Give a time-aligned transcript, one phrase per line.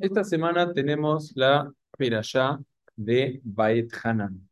[0.00, 2.58] Esta semana tenemos la Perashá
[2.96, 4.48] de Bait Hanan.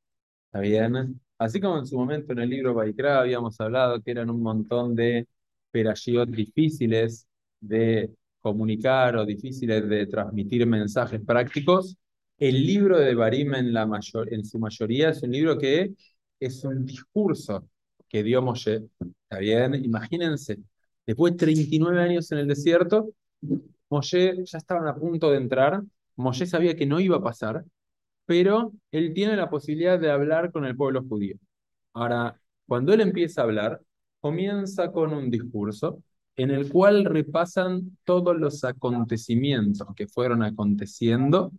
[0.46, 1.20] ¿Está bien?
[1.38, 4.94] Así como en su momento en el libro Baikra habíamos hablado que eran un montón
[4.94, 5.26] de
[5.70, 7.26] Perashiot difíciles
[7.60, 11.96] de comunicar o difíciles de transmitir mensajes prácticos,
[12.38, 15.94] el libro de Barim en, la mayor, en su mayoría es un libro que
[16.40, 17.68] es un discurso
[18.08, 18.88] que dio Moshe.
[19.22, 19.74] ¿Está bien?
[19.84, 20.58] Imagínense,
[21.06, 23.14] después de 39 años en el desierto,
[23.90, 25.82] Moshe ya estaban a punto de entrar,
[26.16, 27.64] Moshe sabía que no iba a pasar,
[28.26, 31.36] pero él tiene la posibilidad de hablar con el pueblo judío.
[31.94, 33.80] Ahora, cuando él empieza a hablar,
[34.20, 36.02] comienza con un discurso
[36.36, 41.52] en el cual repasan todos los acontecimientos que fueron aconteciendo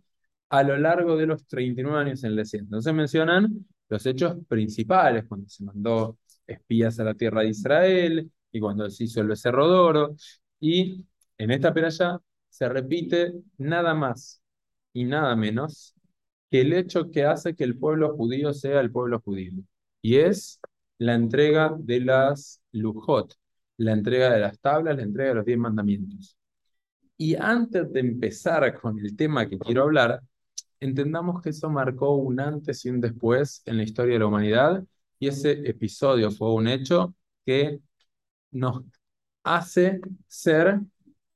[0.48, 2.66] a lo largo de los 39 años en el desierto.
[2.66, 8.60] Entonces mencionan los hechos principales, cuando se mandó espías a la tierra de Israel y
[8.60, 10.16] cuando se hizo el becerro.
[10.60, 11.04] Y
[11.38, 14.42] en esta peralla se repite nada más
[14.92, 15.94] y nada menos
[16.50, 19.52] que el hecho que hace que el pueblo judío sea el pueblo judío.
[20.02, 20.60] Y es
[20.98, 23.34] la entrega de las lujot,
[23.78, 26.36] la entrega de las tablas, la entrega de los diez mandamientos.
[27.16, 30.20] Y antes de empezar con el tema que quiero hablar,
[30.80, 34.84] entendamos que eso marcó un antes y un después en la historia de la humanidad
[35.18, 37.14] y ese episodio fue un hecho
[37.46, 37.80] que
[38.50, 38.82] nos
[39.42, 40.80] hace ser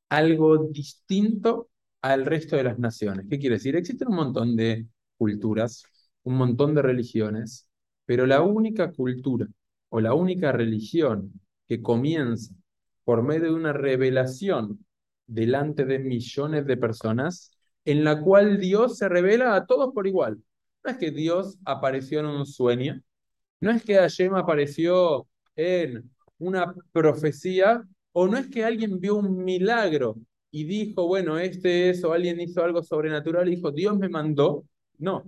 [0.09, 1.71] algo distinto
[2.03, 3.27] al resto de las naciones.
[3.29, 3.77] ¿Qué quiere decir?
[3.77, 5.85] Existen un montón de culturas,
[6.23, 7.69] un montón de religiones,
[8.05, 9.47] pero la única cultura
[9.91, 11.33] o la única religión
[11.67, 12.55] que comienza
[13.05, 14.85] por medio de una revelación
[15.27, 17.53] delante de millones de personas,
[17.85, 20.43] en la cual Dios se revela a todos por igual.
[20.85, 23.03] No es que Dios apareció en un sueño,
[23.61, 29.45] no es que Hashem apareció en una profecía, o no es que alguien vio un
[29.45, 30.17] milagro
[30.51, 34.65] y dijo, bueno, este es, o alguien hizo algo sobrenatural y dijo, Dios me mandó.
[34.99, 35.25] No,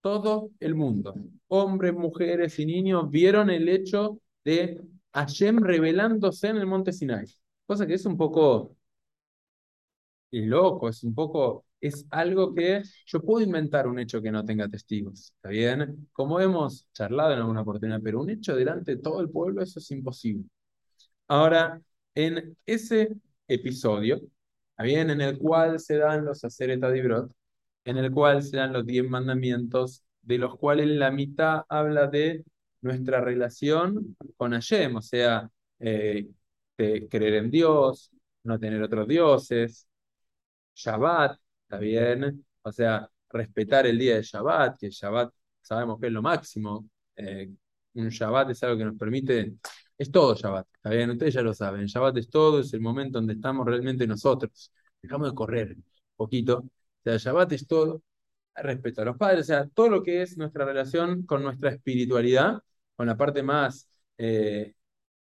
[0.00, 1.14] todo el mundo,
[1.48, 4.80] hombres, mujeres y niños, vieron el hecho de
[5.12, 7.26] Hashem revelándose en el monte Sinai.
[7.66, 8.76] Cosa que es un poco
[10.30, 14.68] loco, es un poco, es algo que yo puedo inventar un hecho que no tenga
[14.68, 16.08] testigos, ¿está bien?
[16.12, 19.78] Como hemos charlado en alguna oportunidad, pero un hecho delante de todo el pueblo, eso
[19.78, 20.44] es imposible.
[21.28, 21.80] Ahora,
[22.14, 23.08] en ese
[23.48, 24.16] episodio,
[24.70, 25.10] ¿está bien?
[25.10, 26.44] En el cual se dan los
[26.92, 27.32] de Brot,
[27.84, 32.44] en el cual se dan los diez mandamientos, de los cuales la mitad habla de
[32.80, 35.50] nuestra relación con Hashem, o sea,
[35.80, 36.28] eh,
[36.76, 38.10] creer en Dios,
[38.44, 39.86] no tener otros dioses,
[40.74, 42.34] Shabbat, ¿está?
[42.62, 46.88] O sea, respetar el día de Shabbat, que Shabbat sabemos que es lo máximo.
[47.16, 47.50] Eh,
[47.94, 49.54] un Shabbat es algo que nos permite,
[49.98, 51.10] es todo Shabbat, ¿está bien?
[51.10, 54.72] Ustedes ya lo saben, Shabbat es todo, es el momento donde estamos realmente nosotros.
[55.00, 55.84] Dejamos de correr un
[56.16, 56.58] poquito.
[56.58, 56.70] O
[57.04, 58.02] sea, Shabbat es todo,
[58.56, 62.60] respeto a los padres, o sea, todo lo que es nuestra relación con nuestra espiritualidad,
[62.96, 63.88] con la parte más
[64.18, 64.74] eh,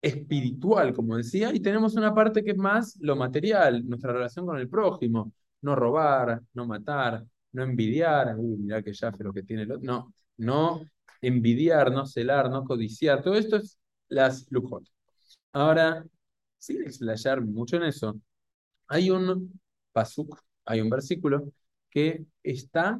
[0.01, 4.57] espiritual, como decía, y tenemos una parte que es más lo material, nuestra relación con
[4.57, 9.63] el prójimo, no robar, no matar, no envidiar, uy, mirá que ya lo que tiene
[9.63, 10.81] el otro, no, no
[11.21, 13.77] envidiar, no celar, no codiciar, todo esto es
[14.09, 14.83] las lujot.
[15.53, 16.05] Ahora,
[16.57, 18.19] sin explayar mucho en eso,
[18.87, 19.59] hay un
[19.91, 21.51] pasuk, hay un versículo
[21.89, 22.99] que está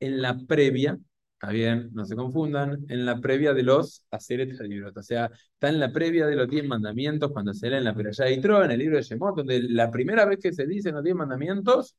[0.00, 0.98] en la previa
[1.44, 4.96] Está bien, no se confundan, en la previa de los Aseret Halibrot.
[4.96, 7.94] O sea, está en la previa de los diez mandamientos cuando se lee en la
[7.94, 10.94] Perashá y Tro, en el libro de Shemot, donde la primera vez que se dicen
[10.94, 11.96] los diez mandamientos,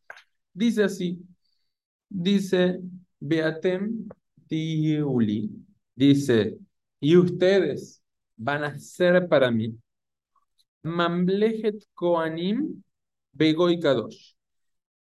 [0.51, 1.19] dice así:
[2.09, 2.79] dice,
[3.19, 4.07] Beatem
[4.47, 5.51] Tiuli,
[5.93, 6.57] dice,
[6.99, 8.01] y ustedes
[8.37, 9.77] van a ser para mí
[10.83, 12.83] Mamlejet Koanim
[13.31, 14.35] Begoy Kadosh.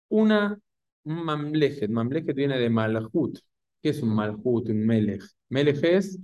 [0.09, 0.57] Una
[1.03, 3.39] Mamlejet, Mamlejet viene de Malhut
[3.81, 5.23] ¿Qué es un Malhut, un Melech?
[5.49, 6.19] Melech es.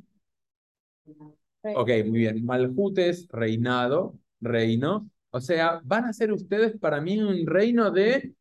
[1.64, 2.46] Ok, muy bien.
[2.46, 5.10] Malhut es reinado, reino.
[5.32, 8.36] O sea, van a ser ustedes para mí un reino de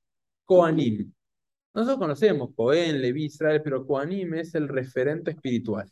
[0.44, 1.12] Koanim.
[1.74, 5.90] Nosotros conocemos Cohen, Levi, Israel, pero Koanim es el referente espiritual.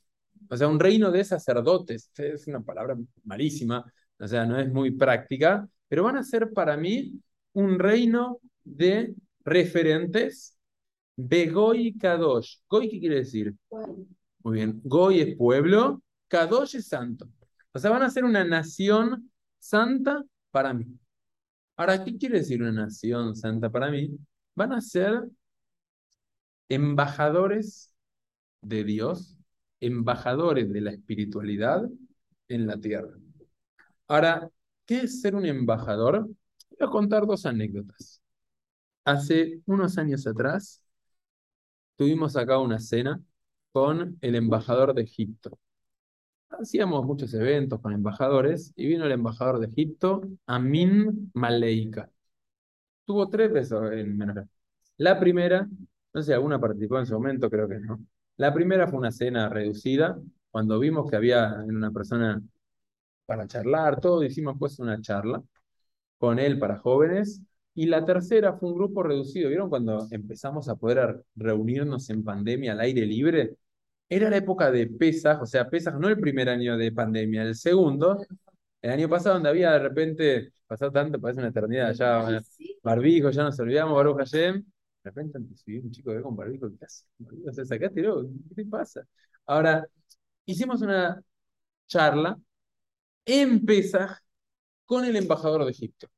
[0.55, 2.13] O sea, un reino de sacerdotes.
[2.17, 3.85] Es una palabra malísima,
[4.21, 7.21] o sea, no es muy práctica, pero van a ser para mí
[7.55, 10.57] un reino de referentes
[11.17, 12.59] Begoy Kadosh.
[12.69, 13.53] ¿Goy qué quiere decir?
[14.45, 14.81] Muy bien.
[14.85, 17.29] Goy es pueblo, Kadosh es santo.
[17.73, 20.23] O sea, van a ser una nación santa
[20.53, 20.87] para mí.
[21.77, 24.17] Ahora, ¿qué quiere decir una nación santa para mí?
[24.55, 25.25] Van a ser
[26.69, 27.93] embajadores
[28.63, 29.37] de Dios,
[29.87, 31.89] embajadores de la espiritualidad
[32.49, 33.15] en la tierra.
[34.09, 34.51] Ahora,
[34.87, 36.27] ¿qué es ser un embajador?
[36.71, 38.21] Voy a contar dos anécdotas.
[39.05, 40.83] hace unos años atrás
[41.97, 43.21] tuvimos acá una cena
[43.73, 45.59] con el embajador de Egipto.
[46.51, 52.11] Hacíamos muchos eventos con embajadores y vino el embajador de Egipto, Amin Maleika.
[53.07, 54.49] Tuvo tres veces en menor.
[54.99, 55.69] La primera,
[56.15, 58.01] no sé si alguna participó en su momento, creo que no.
[58.37, 60.19] La primera fue una cena reducida,
[60.51, 62.43] cuando vimos que había una persona
[63.27, 65.43] para charlar, todo, hicimos pues una charla
[66.19, 67.43] con él para jóvenes.
[67.75, 69.49] Y la tercera fue un grupo reducido.
[69.49, 73.57] ¿Vieron cuando empezamos a poder reunirnos en pandemia al aire libre?
[74.09, 77.57] Era la época de Pesaj, o sea, Pesaj no el primer año de pandemia, el
[77.57, 78.25] segundo,
[78.83, 82.43] el año pasado donde había de repente, pasado tanto, parece una eternidad, ya
[82.83, 84.65] barbijo, ya nos olvidamos, Baruch Hashem,
[85.05, 87.05] de repente subí un chico de con barbijo, ¿qué hace?
[87.47, 89.07] O sea, sacaste ¿qué te pasa?
[89.47, 89.87] Ahora,
[90.47, 91.23] hicimos una
[91.87, 92.39] charla
[93.27, 94.19] en Pesaj
[94.87, 96.09] con el embajador de Egipto.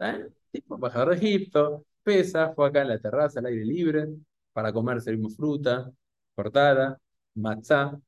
[0.00, 0.28] ¿Eh?
[0.52, 4.08] Tipo, embajador de Egipto, Pesaj, fue acá en la terraza, al aire libre,
[4.52, 5.90] para comer servimos fruta
[6.34, 6.98] cortada,
[7.34, 7.98] matzá,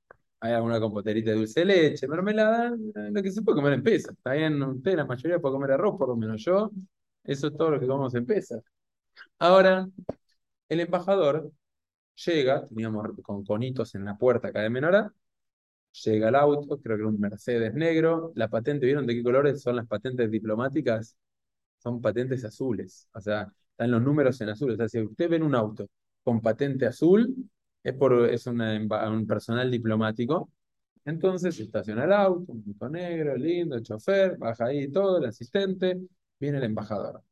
[0.41, 2.75] hay alguna compoterita de dulce de leche, mermelada,
[3.11, 4.15] lo que se puede comer en Pesaj.
[4.15, 6.71] Está bien, usted, la mayoría puede comer arroz, por lo menos yo.
[7.25, 8.61] Eso es todo lo que comemos en Pesaj.
[9.39, 9.89] Ahora,
[10.69, 11.53] el embajador
[12.27, 15.13] llega, teníamos con conitos en la puerta acá de Menorá,
[16.05, 19.63] llega el auto, creo que era un Mercedes negro, la patente, ¿vieron de qué colores
[19.63, 21.17] son las patentes diplomáticas?
[21.79, 25.43] Son patentes azules, o sea, están los números en azul, o sea, si usted ve
[25.43, 25.89] un auto
[26.25, 27.35] con patente azul,
[27.83, 30.51] es, por, es un personal diplomático,
[31.05, 35.99] entonces estaciona el auto, un auto negro, lindo, el chofer, baja ahí todo, el asistente,
[36.39, 37.23] viene el embajador.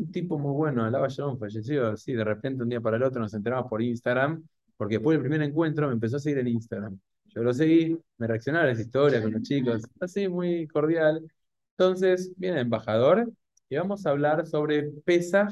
[0.00, 3.20] Un tipo muy bueno, Alaba Shalom, falleció así, de repente un día para el otro
[3.20, 4.42] nos enteramos por Instagram,
[4.78, 6.98] porque después del primer encuentro me empezó a seguir en Instagram.
[7.26, 11.30] Yo lo seguí, me reaccionaba a las historias con los chicos, así muy cordial.
[11.72, 13.30] Entonces, viene el embajador
[13.68, 15.50] y vamos a hablar sobre Pesaj,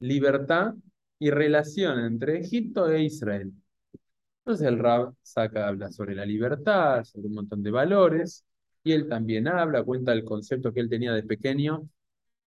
[0.00, 0.74] libertad
[1.20, 3.52] y relación entre Egipto e Israel.
[4.40, 8.44] Entonces el Rab saca, habla sobre la libertad, sobre un montón de valores,
[8.82, 11.88] y él también habla, cuenta el concepto que él tenía de pequeño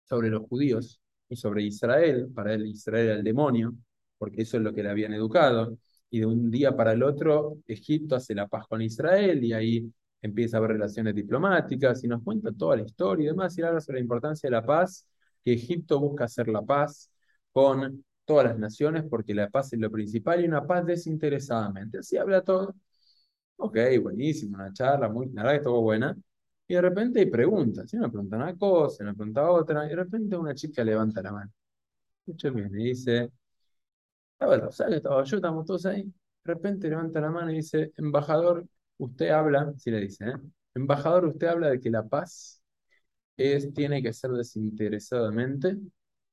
[0.03, 0.98] sobre los judíos
[1.29, 2.29] y sobre Israel.
[2.33, 3.73] Para él Israel era el demonio,
[4.17, 5.77] porque eso es lo que le habían educado
[6.09, 9.93] y de un día para el otro Egipto hace la paz con Israel y ahí
[10.21, 13.79] empieza a haber relaciones diplomáticas y nos cuenta toda la historia y demás y habla
[13.79, 15.05] sobre la importancia de la paz,
[15.43, 17.09] que Egipto busca hacer la paz
[17.51, 21.99] con todas las naciones porque la paz es lo principal y una paz desinteresadamente.
[21.99, 22.75] Así habla todo.
[23.57, 26.15] Ok, buenísimo, una charla, muy, la verdad que estuvo buena.
[26.69, 27.93] Y de repente hay preguntas.
[27.93, 31.31] Y una pregunta una cosa, una pregunta otra, y de repente una chica levanta la
[31.33, 31.51] mano.
[32.25, 33.31] Escucha bien, y dice,
[34.39, 36.03] Rosario, estaba yo, estamos todos ahí.
[36.03, 36.13] De
[36.53, 38.65] repente levanta la mano y dice, embajador,
[38.97, 40.33] usted habla, si le dice, ¿eh?
[40.75, 42.61] embajador, usted habla de que la paz
[43.37, 45.77] es, tiene que ser desinteresadamente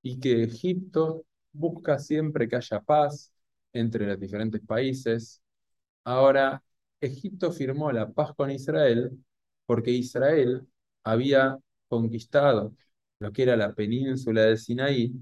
[0.02, 3.32] y que Egipto busca siempre que haya paz
[3.72, 5.42] entre los diferentes países.
[6.04, 6.62] Ahora,
[7.00, 9.12] Egipto firmó la paz con Israel
[9.66, 10.66] porque Israel
[11.04, 11.58] había
[11.88, 12.74] conquistado
[13.18, 15.14] lo que era la península de Sinaí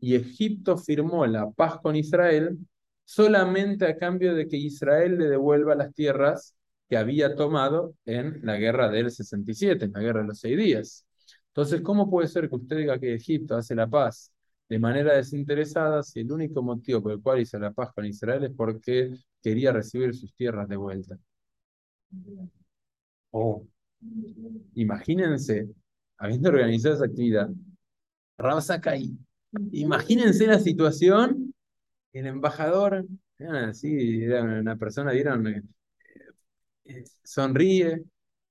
[0.00, 2.58] y Egipto firmó la paz con Israel
[3.04, 6.54] solamente a cambio de que Israel le devuelva las tierras
[6.88, 11.06] que había tomado en la guerra del 67, en la guerra de los seis días.
[11.48, 14.32] Entonces, ¿cómo puede ser que usted diga que Egipto hace la paz
[14.68, 18.44] de manera desinteresada si el único motivo por el cual hizo la paz con Israel
[18.44, 19.12] es porque
[19.42, 21.18] quería recibir sus tierras de vuelta?
[23.32, 23.66] Oh,
[24.74, 25.68] imagínense,
[26.18, 27.50] habiendo organizado esa actividad,
[28.38, 29.16] Rabsakai
[29.72, 31.54] Imagínense la situación,
[32.12, 33.06] el embajador,
[33.68, 35.62] así, era una persona, vieron, eh,
[36.84, 38.04] eh, sonríe,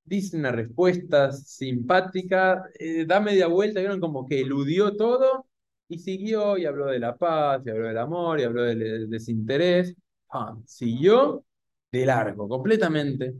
[0.03, 5.47] dice una respuesta simpática, eh, da media vuelta, vieron como que eludió todo
[5.87, 9.95] y siguió y habló de la paz, y habló del amor, y habló del, desinterés.
[10.31, 11.45] Ah, siguió
[11.91, 13.35] de largo, completamente.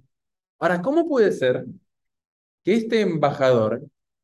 [0.60, 1.66] Ahora, ¿cómo puede ser
[2.66, 3.84] que este embajador,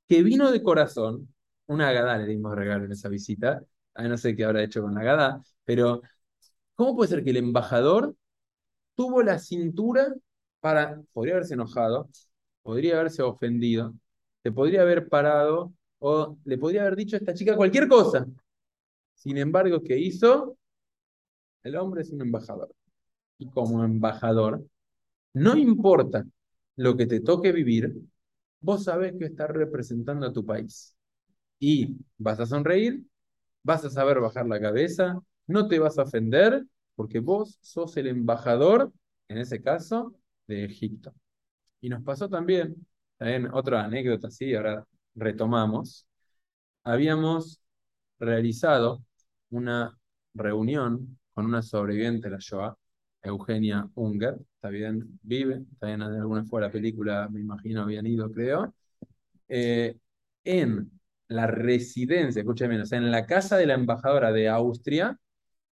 [0.09, 1.33] que vino de corazón,
[1.67, 3.63] una Agadá le dimos regalo en esa visita.
[3.93, 6.01] Ah, no sé qué habrá hecho con la Agadá, pero
[6.75, 8.15] ¿cómo puede ser que el embajador
[8.95, 10.13] tuvo la cintura
[10.59, 12.09] para, podría haberse enojado,
[12.63, 13.93] podría haberse ofendido,
[14.43, 18.27] se podría haber parado o le podría haber dicho a esta chica cualquier cosa.
[19.15, 20.57] Sin embargo, ¿qué hizo?
[21.63, 22.73] El hombre es un embajador.
[23.39, 24.65] Y como embajador,
[25.33, 26.25] no importa
[26.77, 27.95] lo que te toque vivir,
[28.61, 30.95] vos sabés que estás representando a tu país
[31.59, 33.05] y vas a sonreír,
[33.63, 36.65] vas a saber bajar la cabeza, no te vas a ofender,
[36.95, 38.91] porque vos sos el embajador,
[39.27, 40.15] en ese caso,
[40.47, 41.13] de Egipto.
[41.81, 42.75] Y nos pasó también,
[43.17, 46.07] también otra anécdota, sí, ahora retomamos.
[46.83, 47.61] Habíamos
[48.19, 49.03] realizado
[49.51, 49.97] una
[50.33, 52.75] reunión con una sobreviviente de la Shoah,
[53.23, 58.31] Eugenia Unger, está bien, vive, está bien, alguna fue la película, me imagino, habían ido,
[58.31, 58.73] creo,
[59.47, 59.97] eh,
[60.43, 60.91] en
[61.27, 65.17] la residencia, escúchame o en la casa de la embajadora de Austria,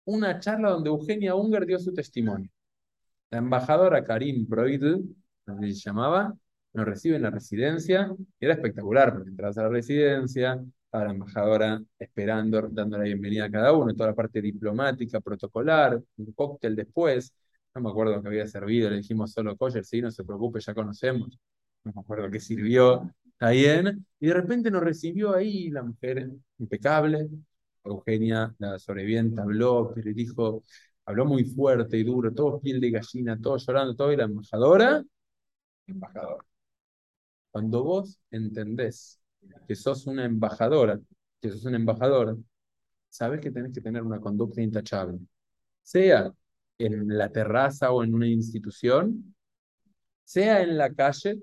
[0.05, 2.50] una charla donde Eugenia Unger dio su testimonio.
[3.31, 5.03] La embajadora Karim Broidl,
[5.45, 6.33] así se llamaba,
[6.73, 11.81] nos recibe en la residencia, era espectacular, porque entras a la residencia, a la embajadora
[12.00, 17.33] esperando, dando la bienvenida a cada uno, toda la parte diplomática, protocolar, un cóctel después,
[17.75, 20.73] no me acuerdo que había servido, le dijimos solo kosher, sí, no se preocupe, ya
[20.73, 21.39] conocemos,
[21.83, 27.27] no me acuerdo qué sirvió, bien, y de repente nos recibió ahí la mujer impecable,
[27.83, 30.63] Eugenia, la sobreviviente, habló, pero dijo,
[31.05, 35.03] habló muy fuerte y duro, todo piel de gallina, todo llorando, todo, y la embajadora,
[35.88, 36.45] embajador.
[37.51, 39.19] Cuando vos entendés
[39.67, 41.00] que sos una embajadora,
[41.41, 42.38] que sos un embajador,
[43.09, 45.19] sabes que tenés que tener una conducta intachable.
[45.81, 46.31] Sea
[46.77, 49.35] en la terraza o en una institución,
[50.23, 51.41] sea en la calle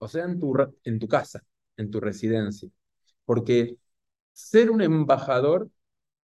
[0.00, 1.42] o sea en tu, en tu casa,
[1.76, 2.68] en tu residencia.
[3.24, 3.76] Porque
[4.32, 5.70] ser un embajador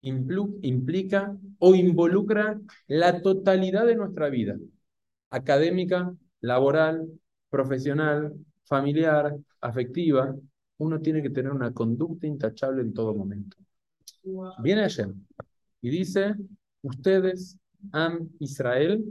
[0.01, 4.55] implica o involucra la totalidad de nuestra vida,
[5.29, 7.07] académica, laboral,
[7.49, 10.33] profesional, familiar, afectiva,
[10.77, 13.57] uno tiene que tener una conducta intachable en todo momento.
[14.59, 15.13] Viene ayer
[15.81, 16.35] y dice,
[16.81, 17.57] ustedes,
[17.91, 19.03] Am Israel,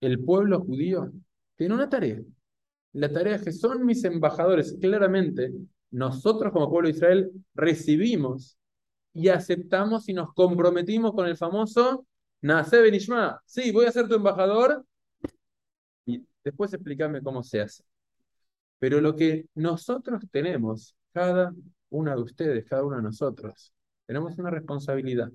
[0.00, 1.12] el pueblo judío,
[1.56, 2.20] tiene una tarea.
[2.92, 4.76] La tarea es que son mis embajadores.
[4.80, 5.52] Claramente,
[5.90, 8.58] nosotros como pueblo de Israel recibimos
[9.14, 12.06] y aceptamos y nos comprometimos con el famoso
[12.42, 13.40] Nace Benishma.
[13.46, 14.84] Sí, voy a ser tu embajador
[16.04, 17.84] y después explícame cómo se hace.
[18.82, 21.54] Pero lo que nosotros tenemos, cada
[21.90, 23.72] una de ustedes, cada uno de nosotros,
[24.06, 25.30] tenemos una responsabilidad.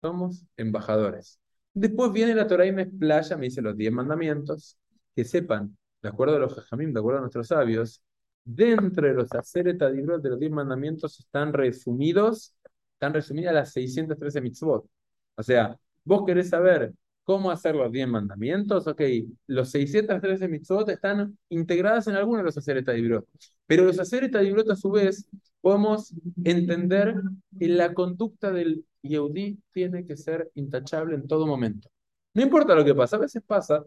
[0.00, 1.40] Somos embajadores.
[1.74, 4.78] Después viene la Torah y me explaya, me dice los diez mandamientos,
[5.16, 8.00] que sepan, de acuerdo a los jajamim, de acuerdo a nuestros sabios,
[8.44, 12.54] dentro de los Aseret de los diez mandamientos están resumidos,
[12.92, 14.88] están resumidas las 613 mitzvot.
[15.34, 16.94] O sea, vos querés saber
[17.28, 18.86] ¿Cómo hacer los 10 mandamientos?
[18.86, 19.02] Ok,
[19.48, 23.28] los 613 mitzvot están integradas en algunos de los hacer Dibrot.
[23.66, 25.28] Pero los hacer Dibrot, a su vez,
[25.60, 27.20] podemos entender
[27.58, 31.90] que la conducta del Yehudi tiene que ser intachable en todo momento.
[32.32, 33.84] No importa lo que pasa, a veces pasa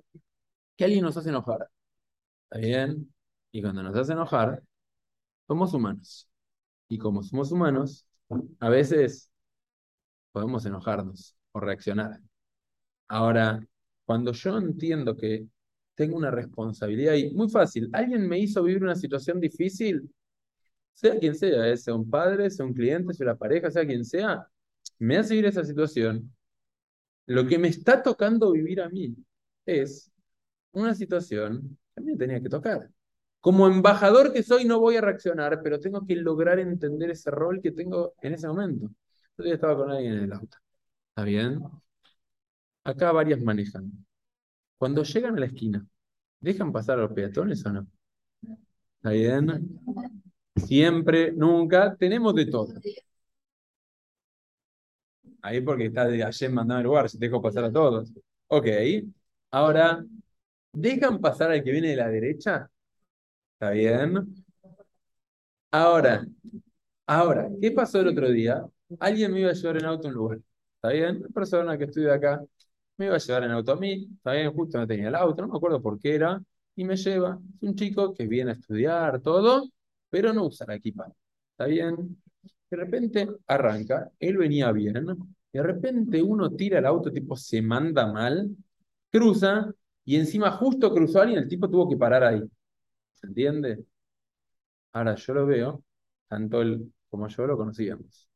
[0.77, 1.67] que alguien nos hace enojar.
[2.43, 3.11] ¿Está bien?
[3.51, 4.61] Y cuando nos hace enojar,
[5.47, 6.29] somos humanos.
[6.89, 8.05] Y como somos humanos,
[8.59, 9.31] a veces
[10.31, 12.19] podemos enojarnos o reaccionar.
[13.11, 13.61] Ahora,
[14.05, 15.45] cuando yo entiendo que
[15.95, 20.09] tengo una responsabilidad y muy fácil, alguien me hizo vivir una situación difícil,
[20.93, 21.75] sea quien sea, ¿eh?
[21.75, 24.47] sea un padre, sea un cliente, sea una pareja, sea quien sea,
[24.99, 26.33] me hace vivir esa situación.
[27.25, 29.13] Lo que me está tocando vivir a mí
[29.65, 30.09] es
[30.71, 32.89] una situación que a mí me tenía que tocar.
[33.41, 37.59] Como embajador que soy, no voy a reaccionar, pero tengo que lograr entender ese rol
[37.61, 38.89] que tengo en ese momento.
[39.37, 40.57] Yo estaba con alguien en el auto.
[41.09, 41.59] ¿Está bien?
[42.83, 43.91] Acá varias manejan.
[44.77, 45.85] Cuando llegan a la esquina,
[46.39, 47.87] ¿dejan pasar a los peatones o no?
[48.97, 49.79] ¿Está bien?
[50.55, 52.73] Siempre, nunca, tenemos de todo.
[55.41, 58.11] Ahí porque está de ayer mandando el lugar, dejo pasar a todos.
[58.47, 58.67] Ok.
[59.51, 60.03] Ahora,
[60.73, 62.69] ¿dejan pasar al que viene de la derecha?
[63.53, 64.43] ¿Está bien?
[65.71, 66.25] Ahora,
[67.07, 68.65] ahora, ¿qué pasó el otro día?
[68.99, 70.39] Alguien me iba a llevar en auto a un lugar.
[70.75, 71.17] ¿Está bien?
[71.17, 72.43] Una persona que estudia acá
[73.01, 75.47] me iba a llevar en auto a mí, también justo no tenía el auto, no
[75.49, 76.41] me acuerdo por qué era,
[76.75, 77.39] y me lleva.
[77.55, 79.69] Es un chico que viene a estudiar todo,
[80.09, 81.11] pero no usa la equipa.
[81.51, 82.21] ¿Está bien?
[82.69, 85.05] De repente arranca, él venía bien,
[85.51, 88.55] y de repente uno tira el auto, tipo se manda mal,
[89.11, 89.73] cruza,
[90.05, 92.41] y encima justo cruzó alguien, el tipo tuvo que parar ahí.
[93.13, 93.85] ¿Se entiende?
[94.93, 95.83] Ahora yo lo veo,
[96.27, 98.29] tanto él como yo lo conocíamos.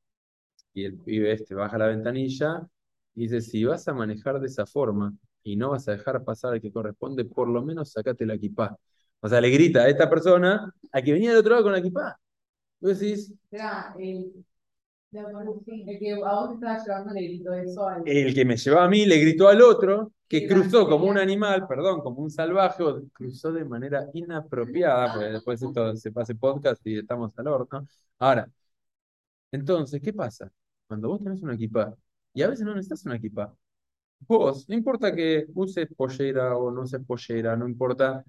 [0.74, 2.68] Y el pibe este baja la ventanilla
[3.16, 6.62] dice, si vas a manejar de esa forma y no vas a dejar pasar al
[6.62, 8.78] que corresponde, por lo menos sacate la equipá.
[9.22, 11.80] O sea, le grita a esta persona a que venía del otro lado con la
[11.80, 12.20] equipá.
[12.80, 13.34] Tú decís...
[13.98, 14.46] el,
[15.12, 18.04] que a vos te llevando le gritó eso al...
[18.06, 21.68] El que me llevaba a mí le gritó al otro, que cruzó como un animal,
[21.68, 27.00] perdón, como un salvaje, cruzó de manera inapropiada, porque después esto se pase podcast y
[27.00, 27.88] estamos al horno.
[28.20, 28.50] Ahora,
[29.52, 30.52] entonces, ¿qué pasa?
[30.88, 31.96] Cuando vos tenés una equipa
[32.36, 33.56] y a veces no necesitas una equipa.
[34.28, 38.24] Vos, no importa que uses pollera o no uses pollera, no importa.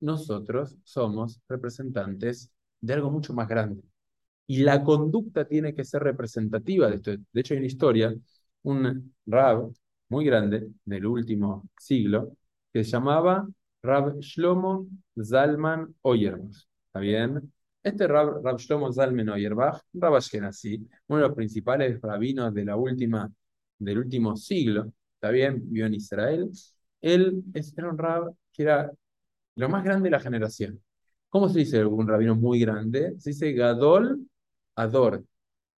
[0.00, 3.82] Nosotros somos representantes de algo mucho más grande.
[4.46, 7.12] y la conducta tiene que ser representativa de esto.
[7.32, 8.14] De hecho, hay una historia,
[8.62, 9.72] un rab
[10.08, 12.36] muy grande del último siglo,
[12.72, 13.48] que se llamaba
[13.82, 14.86] Rab Shlomo
[15.22, 16.56] Zalman Oyerach.
[16.88, 17.52] ¿Está bien?
[17.82, 22.76] Este Rab, Rab Shlomo Zalman Oyerach, Rab Ashkenazi, uno de los principales rabinos de la
[22.76, 23.30] última,
[23.78, 25.60] del último siglo, ¿está bien?
[25.64, 26.50] Vivió en Israel.
[27.00, 27.42] Él
[27.76, 28.90] era un rab que era
[29.56, 30.82] lo más grande de la generación.
[31.28, 33.14] ¿Cómo se dice un rabino muy grande?
[33.18, 34.28] Se dice Gadol
[34.76, 35.24] Ador,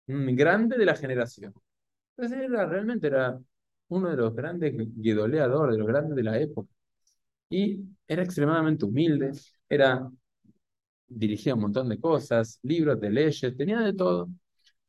[0.06, 1.54] grande de la generación.
[2.16, 3.38] Entonces era, realmente era
[3.88, 6.70] uno de los grandes Gedoleador, de los grandes de la época.
[7.50, 9.32] Y era extremadamente humilde,
[9.68, 10.11] era,
[11.14, 14.28] dirigía un montón de cosas, libros de leyes, tenía de todo.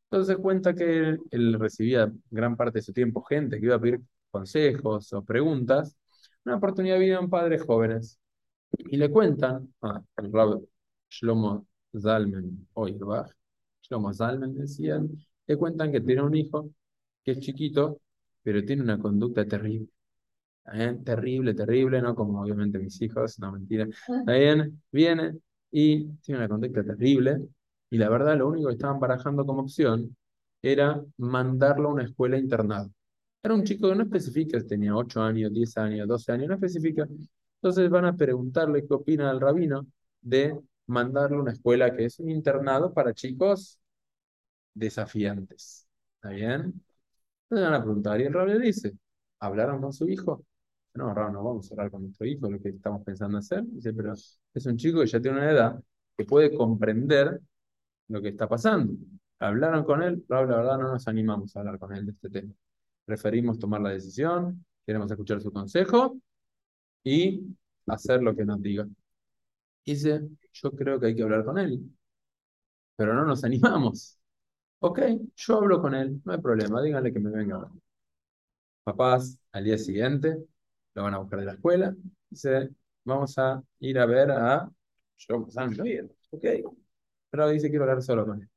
[0.09, 4.01] Entonces cuenta que él, recibía gran parte de su tiempo gente que iba a pedir
[4.31, 5.95] consejos o preguntas.
[6.45, 8.19] Una oportunidad un padres jóvenes
[8.77, 10.01] y le cuentan a
[11.09, 11.67] Shlomo
[11.97, 13.31] Zalmen Oirbach,
[13.81, 15.09] Shlomo Zalmen decían,
[15.47, 16.69] le cuentan que tiene un hijo
[17.23, 18.01] que es chiquito,
[18.43, 19.89] pero tiene una conducta terrible.
[21.03, 23.87] Terrible, terrible, no como obviamente mis hijos, no mentira.
[24.25, 24.81] bien?
[24.91, 25.39] Viene
[25.77, 27.49] y tiene una conducta terrible.
[27.89, 30.15] Y la verdad, lo único que estaban barajando como opción
[30.61, 32.89] era mandarlo a una escuela internada.
[33.43, 36.55] Era un chico que no especifica si tenía 8 años, 10 años, 12 años, no
[36.55, 37.05] especifica.
[37.57, 39.85] Entonces van a preguntarle qué opina el rabino
[40.21, 43.77] de mandarlo a una escuela que es un internado para chicos
[44.73, 45.87] desafiantes.
[46.15, 46.81] ¿Está bien?
[47.49, 48.93] Entonces van a preguntar, y el rabino dice,
[49.39, 50.45] ¿hablaron con su hijo?
[50.95, 53.63] No, Raúl, no vamos a hablar con nuestro hijo, lo que estamos pensando hacer.
[53.65, 55.83] Dice, pero es un chico que ya tiene una edad
[56.17, 57.41] que puede comprender
[58.09, 58.93] lo que está pasando.
[59.39, 62.29] Hablaron con él, Raúl, la verdad no nos animamos a hablar con él de este
[62.29, 62.53] tema.
[63.05, 66.17] Preferimos tomar la decisión, queremos escuchar su consejo
[67.03, 67.55] y
[67.87, 68.87] hacer lo que nos diga.
[69.85, 70.21] Dice,
[70.53, 71.81] yo creo que hay que hablar con él,
[72.95, 74.19] pero no nos animamos.
[74.79, 74.99] Ok,
[75.35, 77.69] yo hablo con él, no hay problema, díganle que me venga.
[78.83, 80.37] Papás, al día siguiente,
[80.95, 81.95] lo van a buscar de la escuela.
[82.29, 82.69] Dice,
[83.03, 84.69] vamos a ir a ver a...
[85.17, 85.45] Yo,
[85.83, 86.45] bien, ok.
[87.29, 88.49] Pero dice, quiero hablar solo con él.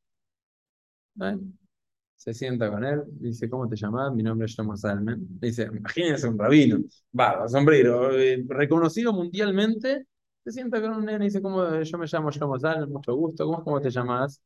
[2.16, 4.12] Se sienta con él, dice, ¿cómo te llamas?
[4.12, 5.18] Mi nombre es Shlomo Salmen.
[5.40, 6.78] Dice, imagínense un rabino,
[7.12, 10.06] barba, sombrero, eh, reconocido mundialmente.
[10.44, 11.80] Se sienta con un nene y dice, ¿cómo?
[11.80, 13.46] Yo me llamo Shlomo Salmen, mucho gusto.
[13.46, 14.42] ¿Cómo, cómo te llamas?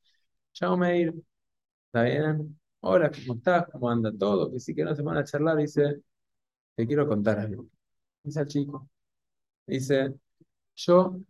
[0.53, 1.15] Chao, Meir.
[1.87, 2.59] ¿Está bien?
[2.81, 3.67] Hola, ¿cómo estás?
[3.73, 4.51] ¿Cómo anda todo?
[4.51, 5.57] Que sí que no se van a charlar.
[5.59, 6.03] Dice,
[6.77, 7.67] te quiero contar algo
[8.23, 8.89] dice al chico.
[9.67, 10.15] Dice,
[10.77, 11.21] yo,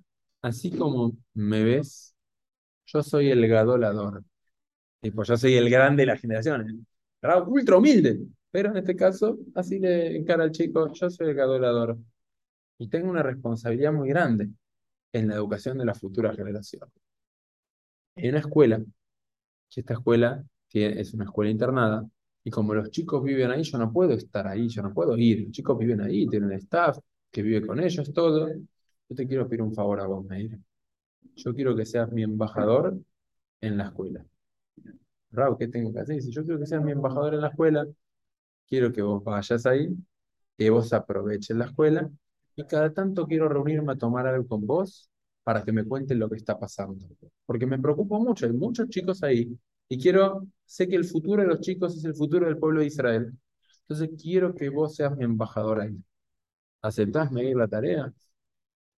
[0.42, 2.14] así como me ves,
[2.86, 4.24] yo soy el gadolador.
[5.14, 6.86] pues yo soy el grande de la generación.
[7.46, 8.20] Ultra humilde.
[8.50, 11.98] Pero en este caso, así le encara al chico, yo soy el gadolador.
[12.78, 14.50] Y tengo una responsabilidad muy grande
[15.12, 16.90] en la educación de la futura generación.
[18.16, 18.82] En una escuela,
[19.70, 22.06] que esta escuela es una escuela internada,
[22.44, 25.42] y como los chicos viven ahí, yo no puedo estar ahí, yo no puedo ir.
[25.44, 26.98] Los chicos viven ahí, tienen staff
[27.30, 28.48] que vive con ellos, todo.
[28.48, 30.58] Yo te quiero pedir un favor a vos, Meir.
[31.36, 32.98] Yo quiero que seas mi embajador
[33.60, 34.24] en la escuela.
[35.30, 36.22] Raúl, ¿qué tengo que hacer?
[36.22, 37.86] Si yo quiero que seas mi embajador en la escuela,
[38.68, 39.88] quiero que vos vayas ahí,
[40.58, 42.10] que vos aproveches la escuela
[42.56, 45.10] y cada tanto quiero reunirme a tomar algo con vos
[45.42, 47.06] para que me cuentes lo que está pasando.
[47.46, 49.56] Porque me preocupo mucho, hay muchos chicos ahí
[49.92, 52.86] y quiero, sé que el futuro de los chicos es el futuro del pueblo de
[52.86, 53.30] Israel.
[53.82, 55.94] Entonces quiero que vos seas mi embajador ahí.
[56.82, 58.10] ¿Aceptás medir la tarea?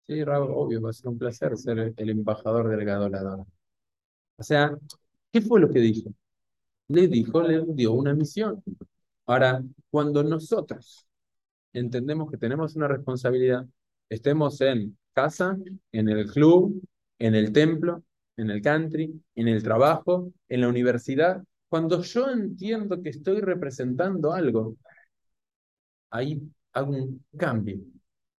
[0.07, 3.47] Sí, obvio, va a ser un placer ser el embajador del gadolador.
[4.37, 4.77] O sea,
[5.33, 6.11] ¿qué fue lo que dijo?
[6.89, 8.63] Le dijo, le dio una misión.
[9.27, 11.07] Ahora, cuando nosotros
[11.73, 13.67] entendemos que tenemos una responsabilidad,
[14.11, 15.57] estemos en casa,
[15.93, 16.83] en el club,
[17.19, 18.03] en el templo,
[18.37, 24.33] en el country, en el trabajo, en la universidad, cuando yo entiendo que estoy representando
[24.33, 24.77] algo,
[26.11, 26.41] ahí
[26.73, 27.79] hago un cambio.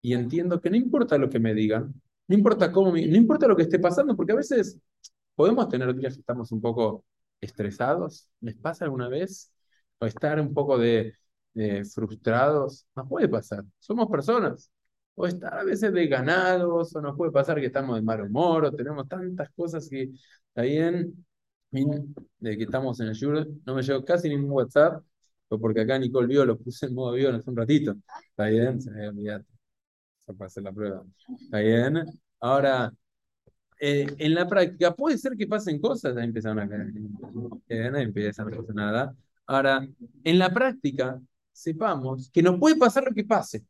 [0.01, 1.93] Y entiendo que no importa lo que me digan,
[2.27, 4.77] no importa cómo, no importa lo que esté pasando, porque a veces
[5.35, 7.05] podemos tener días que estamos un poco
[7.41, 9.51] estresados, ¿les pasa alguna vez?
[9.99, 11.15] O estar un poco de,
[11.53, 14.71] de frustrados, nos puede pasar, somos personas,
[15.15, 18.65] o estar a veces de ganados, o nos puede pasar que estamos de mal humor,
[18.65, 20.11] o tenemos tantas cosas que
[20.53, 21.25] también,
[21.71, 25.03] de que estamos en el Shure, no me llegó casi ningún WhatsApp,
[25.49, 27.95] porque acá Nicole vio, lo puse en modo avión hace un ratito.
[28.29, 28.81] ¿Está bien?
[28.81, 29.45] Se me olvidado.
[30.25, 31.03] para hacer la prueba.
[31.39, 32.05] ¿Está bien?
[32.39, 32.91] Ahora,
[33.79, 36.91] eh, en la práctica puede ser que pasen cosas, ahí empezaron a caer.
[37.67, 39.15] Bien, ahí empiezan a pasar nada.
[39.45, 39.87] Ahora,
[40.23, 41.21] en la práctica,
[41.51, 43.65] sepamos que nos puede pasar lo que pase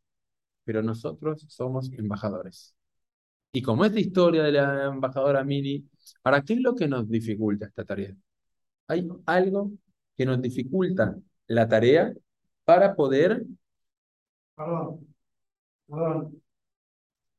[0.63, 2.76] pero nosotros somos embajadores.
[3.52, 5.88] Y como es la historia de la embajadora Mini,
[6.21, 8.15] ¿para qué es lo que nos dificulta esta tarea?
[8.88, 9.71] Hay algo
[10.17, 11.15] que nos dificulta
[11.47, 12.13] la tarea
[12.65, 13.45] para poder
[14.56, 15.08] Perdón.
[15.88, 16.41] Perdón.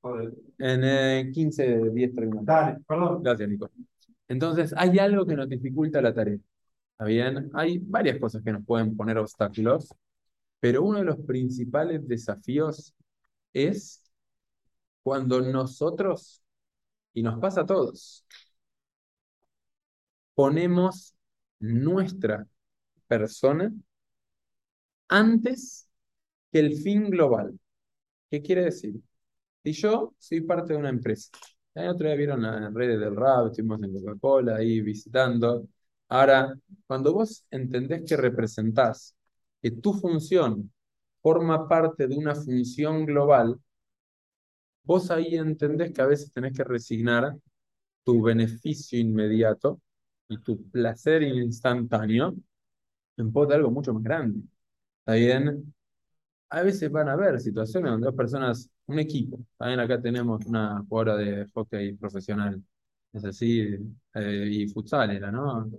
[0.00, 0.34] Joder.
[0.58, 2.44] en eh, 15, 10 terminamos.
[2.44, 3.22] Dale, perdón.
[3.22, 3.70] Gracias, Nico.
[4.28, 6.38] Entonces, hay algo que nos dificulta la tarea.
[6.92, 7.50] ¿Está bien?
[7.54, 9.94] Hay varias cosas que nos pueden poner obstáculos,
[10.60, 12.94] pero uno de los principales desafíos
[13.54, 14.02] es
[15.02, 16.42] cuando nosotros,
[17.14, 18.26] y nos pasa a todos,
[20.34, 21.14] ponemos
[21.60, 22.46] nuestra
[23.06, 23.72] persona
[25.08, 25.88] antes
[26.52, 27.58] que el fin global.
[28.30, 28.94] ¿Qué quiere decir?
[29.64, 31.30] Si yo soy parte de una empresa,
[31.74, 35.68] el otro día vieron las redes del RAB, estuvimos en Coca-Cola ahí visitando.
[36.10, 36.54] Ahora,
[36.86, 39.16] cuando vos entendés que representás,
[39.62, 40.72] que tu función
[41.24, 43.60] forma parte de una función global,
[44.82, 47.37] vos ahí entendés que a veces tenés que resignar
[48.04, 49.80] tu beneficio inmediato
[50.28, 52.34] y tu placer instantáneo
[53.18, 54.40] en pos de algo mucho más grande.
[55.00, 55.74] ¿Está bien?
[56.50, 60.84] A veces van a haber situaciones donde dos personas, un equipo, también acá tenemos una
[60.88, 62.62] jugadora de hockey profesional,
[63.12, 63.60] es así,
[64.14, 65.70] eh, y futsal era, ¿no?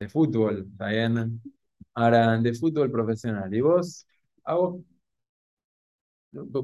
[0.00, 1.42] De fútbol, ¿está bien?
[1.94, 3.52] Ahora, de fútbol profesional.
[3.54, 4.06] ¿Y vos?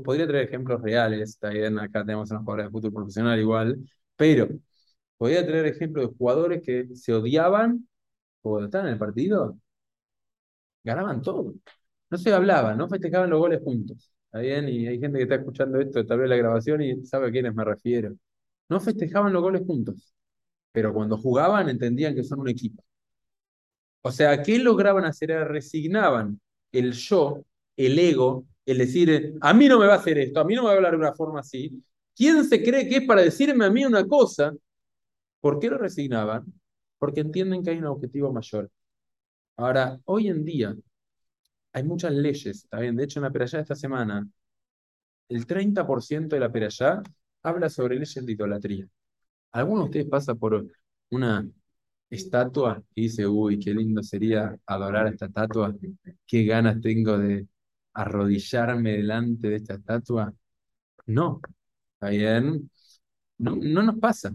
[0.05, 3.79] Podría traer ejemplos reales, bien, acá tenemos una jugadora de fútbol profesional igual,
[4.17, 4.49] pero
[5.19, 7.89] podría traer ejemplos de jugadores que se odiaban
[8.43, 9.59] cuando estaban en el partido,
[10.85, 11.55] ganaban todo.
[12.11, 14.13] No se hablaban, no festejaban los goles juntos.
[14.27, 14.45] ¿Está?
[14.45, 17.55] Y hay gente que está escuchando esto, tal vez la grabación, y sabe a quiénes
[17.55, 18.15] me refiero.
[18.69, 20.15] No festejaban los goles juntos,
[20.73, 22.85] pero cuando jugaban entendían que son un equipo.
[24.03, 25.31] O sea, ¿qué lograban hacer?
[25.49, 26.41] Resignaban
[26.73, 27.45] el yo,
[27.77, 30.63] el ego, el decir, a mí no me va a hacer esto, a mí no
[30.63, 31.83] me va a hablar de una forma así.
[32.15, 34.53] ¿Quién se cree que es para decirme a mí una cosa?
[35.41, 36.45] ¿Por qué lo resignaban?
[36.99, 38.71] Porque entienden que hay un objetivo mayor.
[39.57, 40.75] Ahora, hoy en día,
[41.73, 42.97] hay muchas leyes, ¿está bien?
[42.97, 44.27] De hecho, en la Perayá de esta semana,
[45.29, 47.03] el 30% de la Perayá
[47.43, 48.89] habla sobre leyes de idolatría.
[49.53, 50.67] ¿Alguno de ustedes pasa por
[51.11, 51.49] una
[52.11, 55.75] estatua y dice, uy, qué lindo sería adorar a esta estatua?
[56.27, 57.47] ¿Qué ganas tengo de
[58.03, 60.33] arrodillarme delante de esta estatua?
[61.07, 61.41] No,
[61.95, 62.71] ¿está bien?
[63.39, 64.33] No, no nos pasa.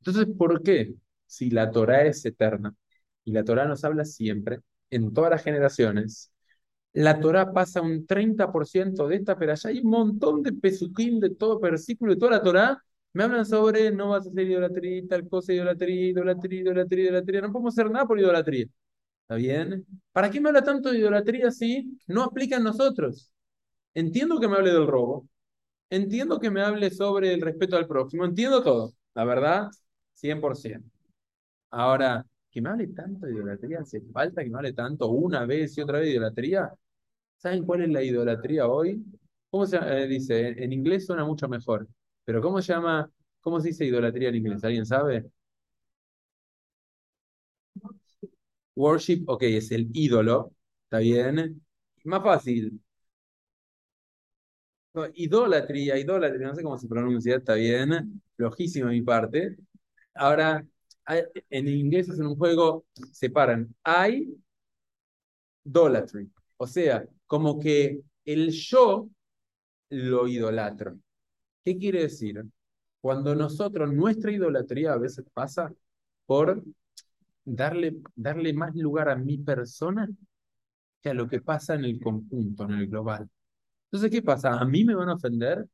[0.00, 0.94] Entonces, ¿por qué?
[1.26, 2.74] Si la Torah es eterna
[3.24, 6.32] y la Torah nos habla siempre, en todas las generaciones,
[6.92, 11.30] la Torah pasa un 30% de esta, pero allá hay un montón de pesuquín de
[11.30, 12.82] todo versículo de toda la Torah.
[13.12, 17.40] Me hablan sobre no vas a hacer idolatría, tal cosa, idolatría, idolatría, idolatría, idolatría.
[17.42, 18.66] No podemos hacer nada por idolatría.
[19.28, 19.84] ¿Está bien?
[20.12, 23.30] ¿Para qué me habla tanto de idolatría si no aplica en nosotros?
[23.94, 25.28] Entiendo que me hable del robo.
[25.90, 28.24] Entiendo que me hable sobre el respeto al próximo.
[28.24, 28.92] Entiendo todo.
[29.14, 29.68] La verdad,
[30.14, 30.90] 100%.
[31.70, 35.76] Ahora, que me hable tanto de idolatría, hace falta que me hable tanto una vez
[35.78, 36.72] y otra vez de idolatría.
[37.38, 39.04] ¿Saben cuál es la idolatría hoy?
[39.50, 40.48] ¿Cómo se eh, dice?
[40.64, 41.88] En inglés suena mucho mejor,
[42.24, 43.10] pero ¿cómo se llama?
[43.40, 44.64] ¿Cómo se dice idolatría en inglés?
[44.64, 45.26] ¿Alguien sabe?
[48.78, 50.52] Worship, ok, es el ídolo,
[50.84, 51.60] ¿está bien?
[52.04, 52.80] Más fácil.
[55.14, 59.56] idolatría, idolatría, no sé cómo se pronuncia, está bien, flojísimo de mi parte.
[60.14, 60.66] Ahora,
[61.50, 64.36] en inglés es un juego, separan I,
[65.64, 66.30] idolatry.
[66.56, 69.08] O sea, como que el yo
[69.90, 70.98] lo idolatro.
[71.64, 72.44] ¿Qué quiere decir?
[73.00, 75.72] Cuando nosotros, nuestra idolatría a veces pasa
[76.26, 76.62] por
[77.54, 80.08] darle, darle más lugar a mi persona
[81.02, 83.28] que a lo que pasa en el conjunto, en el global.
[83.86, 84.58] Entonces, ¿qué pasa?
[84.58, 85.66] ¿A mí me van a ofender?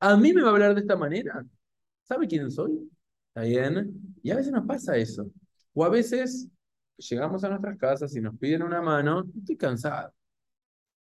[0.00, 1.44] ¿A mí me va a hablar de esta manera?
[2.02, 2.90] ¿Sabe quién soy?
[3.28, 4.16] ¿Está bien?
[4.22, 5.26] Y a veces nos pasa eso.
[5.72, 6.48] O a veces
[6.96, 10.12] llegamos a nuestras casas y nos piden una mano, estoy cansado.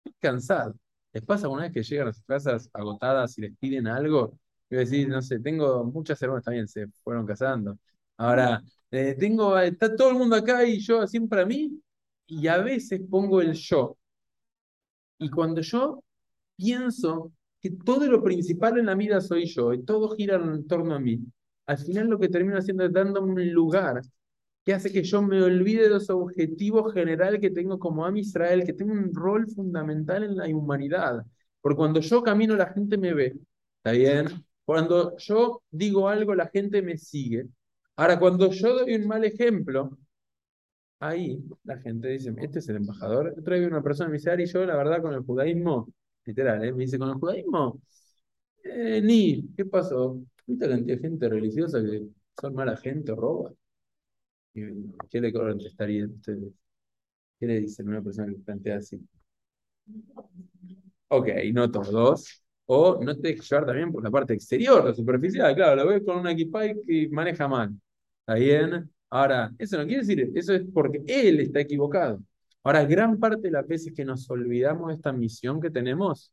[0.05, 0.75] Estoy cansado.
[1.13, 4.39] ¿Les pasa una vez que llegan a sus casas agotadas y les piden algo?
[4.71, 7.77] Y decir, no sé, tengo muchas hermanas también, se fueron casando.
[8.17, 11.81] Ahora, eh, tengo, está todo el mundo acá y yo siempre a mí,
[12.27, 13.97] y a veces pongo el yo.
[15.19, 16.03] Y cuando yo
[16.57, 20.95] pienso que todo lo principal en la vida soy yo y todo gira en torno
[20.95, 21.21] a mí,
[21.67, 24.03] al final lo que termino haciendo es dándome un lugar
[24.65, 28.65] que hace que yo me olvide de los objetivos generales que tengo como Am Israel,
[28.65, 31.25] que tengo un rol fundamental en la humanidad.
[31.61, 33.35] Porque cuando yo camino, la gente me ve.
[33.79, 34.27] ¿Está bien?
[34.65, 37.47] Cuando yo digo algo, la gente me sigue.
[37.97, 39.97] Ahora, cuando yo doy un mal ejemplo,
[41.01, 43.35] ahí la gente dice, este es el embajador.
[43.39, 45.89] Otra vez una persona me dice, Ari, yo la verdad con el judaísmo,
[46.25, 46.73] literal, ¿eh?
[46.73, 47.81] me dice, con el judaísmo,
[48.65, 50.21] eh, ni, ¿qué pasó?
[50.47, 52.09] ¿Viste la cantidad de gente religiosa que
[52.41, 53.53] son mala gente roba?
[55.11, 56.53] ¿Qué le contestarían ustedes?
[57.41, 59.01] ¿Qué le dicen a una persona que plantea así?
[61.09, 62.42] Ok, no todos.
[62.67, 65.55] O no te dejes llevar también por la parte exterior, la superficial.
[65.55, 67.75] Claro, lo ves con un equipaje que maneja mal.
[68.21, 68.91] ¿Está bien?
[69.11, 72.21] Ahora, eso no quiere decir, eso es porque él está equivocado.
[72.65, 76.33] Ahora, gran parte de las veces que nos olvidamos de esta misión que tenemos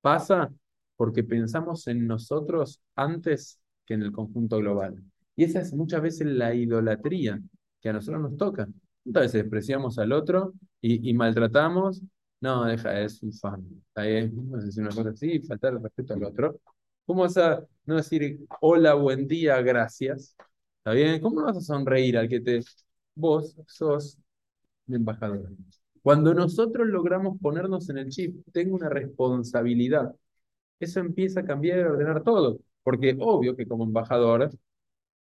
[0.00, 0.52] pasa
[0.96, 5.02] porque pensamos en nosotros antes que en el conjunto global.
[5.36, 7.40] Y esa es muchas veces la idolatría
[7.80, 8.68] que a nosotros nos toca.
[9.04, 12.02] Muchas veces despreciamos al otro y, maltratamos.
[12.42, 13.64] No, deja, es un fan.
[13.94, 16.60] Ahí no sé si una cosa así, faltar el respeto al otro.
[17.06, 20.36] ¿Cómo vas a no decir hola, buen día, gracias?
[20.78, 21.20] ¿Está bien?
[21.20, 22.60] ¿Cómo no vas a sonreír al que te...
[23.14, 24.18] Vos sos
[24.88, 25.50] un embajador.
[26.02, 30.14] Cuando nosotros logramos ponernos en el chip, tengo una responsabilidad.
[30.80, 32.60] Eso empieza a cambiar y ordenar todo.
[32.84, 34.50] Porque obvio que como embajador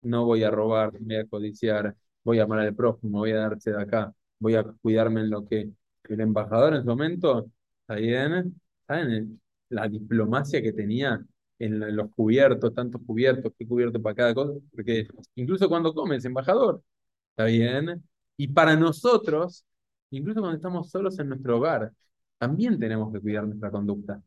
[0.02, 3.72] no voy a robar, voy a codiciar, voy a amar al prójimo, voy a darse
[3.72, 5.70] de acá, voy a cuidarme en lo que
[6.08, 7.50] el embajador en su momento,
[7.86, 8.60] ¿saben?
[8.86, 9.40] ¿Saben?
[9.68, 11.24] La diplomacia que tenía
[11.58, 16.82] en los cubiertos, tantos cubiertos, qué cubierto para cada cosa, porque incluso cuando comes, embajador,
[17.30, 18.04] ¿está bien?
[18.36, 19.64] Y para nosotros,
[20.10, 21.92] incluso cuando estamos solos en nuestro hogar,
[22.38, 24.22] también tenemos que cuidar nuestra conducta.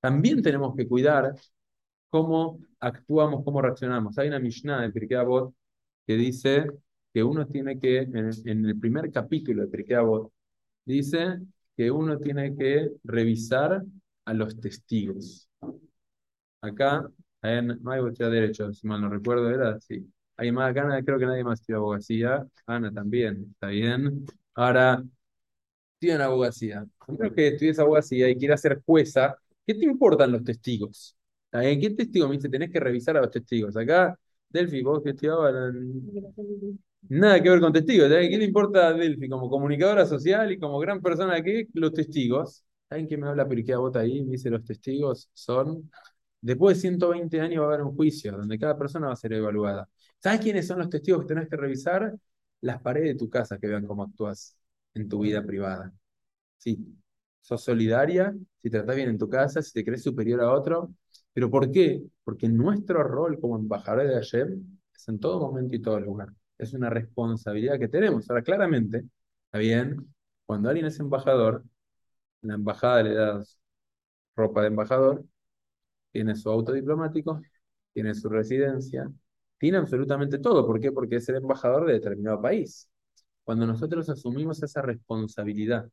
[0.00, 1.34] También tenemos que cuidar
[2.10, 4.18] cómo actuamos, cómo reaccionamos.
[4.18, 5.54] Hay una Mishnah de Pirkei Avot
[6.06, 6.66] que dice
[7.12, 10.32] que uno tiene que, en, el primer capítulo de Pirkei Avot,
[10.84, 11.38] dice
[11.76, 13.82] que uno tiene que revisar
[14.24, 15.48] a los testigos.
[16.60, 17.08] Acá,
[17.42, 20.06] en Mayo Derecho, si mal no recuerdo, era así.
[20.36, 22.46] Hay más acá, creo que nadie más tiene abogacía.
[22.66, 24.24] Ana también, está bien.
[24.54, 25.02] Ahora,
[25.98, 26.86] tiene abogacía.
[27.16, 29.36] Creo que estudies abogacía y quieres ser jueza.
[29.66, 31.16] ¿Qué te importan los testigos?
[31.52, 32.48] ¿En qué testigo me dice?
[32.48, 33.76] Tenés que revisar a los testigos.
[33.76, 34.18] Acá,
[34.48, 35.54] Delphi, vos que estudiabas.
[37.08, 38.08] Nada que ver con testigos.
[38.08, 42.64] ¿Qué le importa a Delphi como comunicadora social y como gran persona que los testigos?
[42.88, 44.22] ¿Saben qué me habla Periquea Bota ahí?
[44.22, 45.90] Me dice: los testigos son.
[46.40, 49.32] Después de 120 años va a haber un juicio donde cada persona va a ser
[49.32, 49.88] evaluada.
[50.18, 52.14] ¿Sabes quiénes son los testigos que tenés que revisar?
[52.60, 54.56] Las paredes de tu casa que vean cómo actúas
[54.94, 55.92] en tu vida privada.
[56.58, 56.78] Sí,
[57.42, 60.94] sos solidaria, si tratás bien en tu casa, si te crees superior a otro,
[61.34, 62.02] ¿Pero por qué?
[62.24, 66.28] Porque nuestro rol como embajadores de Hashem es en todo momento y todo lugar.
[66.62, 68.30] Es una responsabilidad que tenemos.
[68.30, 69.04] Ahora, claramente,
[69.46, 70.14] está bien,
[70.46, 71.64] cuando alguien es embajador,
[72.42, 73.42] la embajada le da
[74.36, 75.24] ropa de embajador,
[76.12, 77.42] tiene su auto diplomático,
[77.92, 79.10] tiene su residencia,
[79.58, 80.66] tiene absolutamente todo.
[80.66, 80.92] ¿Por qué?
[80.92, 82.88] Porque es el embajador de determinado país.
[83.44, 85.90] Cuando nosotros asumimos esa responsabilidad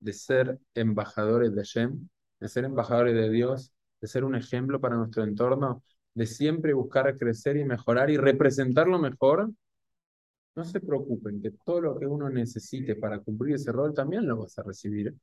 [0.00, 2.08] de ser embajadores de Hashem,
[2.40, 5.82] de ser embajadores de Dios, de ser un ejemplo para nuestro entorno,
[6.14, 9.50] de siempre buscar crecer y mejorar y representarlo mejor,
[10.56, 14.38] no se preocupen, que todo lo que uno necesite para cumplir ese rol también lo
[14.38, 15.14] vas a recibir.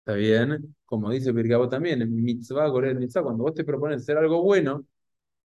[0.00, 0.74] ¿Está bien?
[0.84, 4.86] Como dice Pirgabo también, en mitzvah, Gorel mitzvah, cuando vos te propones hacer algo bueno,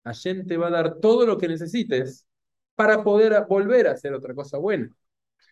[0.05, 2.27] Hashem te va a dar todo lo que necesites
[2.75, 4.89] para poder volver a hacer otra cosa buena.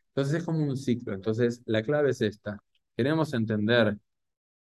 [0.10, 1.14] Entonces es como un ciclo.
[1.14, 2.60] Entonces la clave es esta.
[2.96, 3.98] Queremos entender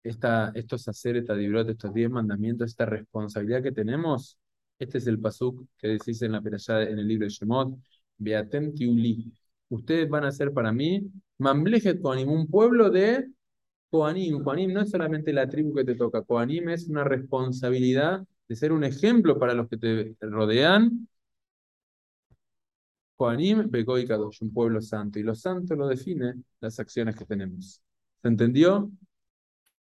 [0.02, 4.38] esta, estos hacer, esta estos diez mandamientos, esta responsabilidad que tenemos,
[4.78, 7.78] este es el pasuk que decís en la en el libro de Shemot,
[8.20, 9.32] Beatem Tiuli.
[9.68, 13.28] Ustedes van a ser para mí, Mamlejet Koanim, un pueblo de
[13.90, 14.42] Koanim.
[14.44, 18.72] Koanim no es solamente la tribu que te toca, Koanim es una responsabilidad de ser
[18.72, 21.08] un ejemplo para los que te rodean.
[23.16, 25.18] Koanim, Bekoi Kadosh, un pueblo santo.
[25.18, 27.82] Y lo santo lo define las acciones que tenemos.
[28.22, 28.90] ¿Se entendió?